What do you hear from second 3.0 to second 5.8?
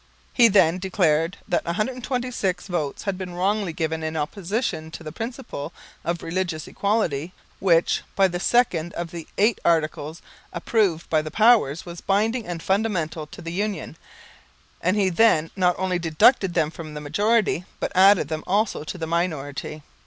had been wrongly given in opposition to the principle